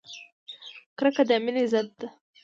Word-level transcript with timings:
کرکه 0.97 1.23
د 1.29 1.31
مینې 1.43 1.63
ضد 1.71 1.89
ده! 1.99 2.07